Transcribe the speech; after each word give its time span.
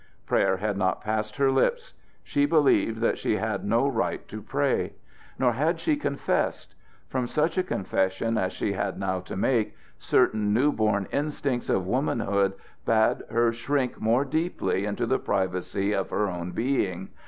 Prayer 0.25 0.57
had 0.57 0.77
not 0.79 0.99
passed 1.01 1.35
her 1.35 1.51
lips. 1.51 1.93
She 2.23 2.47
believed 2.47 3.01
that 3.01 3.19
she 3.19 3.35
had 3.35 3.63
no 3.63 3.87
right 3.87 4.27
to 4.29 4.41
pray. 4.41 4.93
Nor 5.37 5.51
had 5.53 5.79
she 5.79 5.95
confessed. 5.95 6.73
From 7.07 7.27
such 7.27 7.55
a 7.55 7.61
confession 7.61 8.35
as 8.35 8.51
she 8.51 8.73
had 8.73 8.99
now 8.99 9.19
to 9.19 9.35
make, 9.37 9.75
certain 9.99 10.51
new 10.55 10.71
born 10.71 11.07
instincts 11.11 11.69
of 11.69 11.85
womanhood 11.85 12.53
bade 12.83 13.17
her 13.29 13.51
shrink 13.53 14.01
more 14.01 14.25
deeply 14.25 14.85
into 14.87 15.05
the 15.05 15.19
privacy 15.19 15.91
of 15.93 16.09
her 16.09 16.27
own 16.27 16.49
being. 16.49 17.09